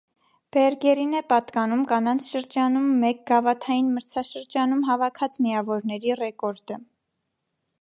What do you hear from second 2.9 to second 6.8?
մեկ գավաթային մրցաշրջանում հավաքած միավորների ռեկորդը։